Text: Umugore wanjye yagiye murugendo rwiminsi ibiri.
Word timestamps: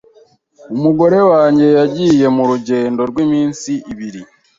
Umugore 0.75 1.19
wanjye 1.31 1.67
yagiye 1.77 2.25
murugendo 2.35 3.01
rwiminsi 3.09 3.71
ibiri. 3.91 4.21